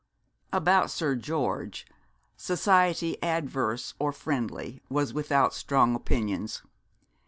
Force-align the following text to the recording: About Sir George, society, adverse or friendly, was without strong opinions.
About 0.51 0.89
Sir 0.89 1.15
George, 1.15 1.85
society, 2.35 3.21
adverse 3.21 3.93
or 3.99 4.11
friendly, 4.11 4.81
was 4.89 5.13
without 5.13 5.53
strong 5.53 5.93
opinions. 5.93 6.63